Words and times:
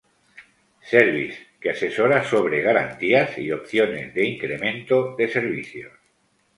Services, 0.91 1.37
que 1.59 1.69
asesora 1.75 2.23
sobre 2.23 2.63
garantías 2.63 3.37
y 3.37 3.51
opciones 3.51 4.15
de 4.15 4.25
incremento 4.25 5.15
de 5.15 5.27
servicios. 5.27 5.93